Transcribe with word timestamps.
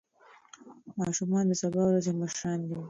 ماشومان 0.99 1.43
د 1.49 1.53
سبا 1.61 1.81
ورځې 1.87 2.11
مشران 2.21 2.59
دي. 2.67 2.75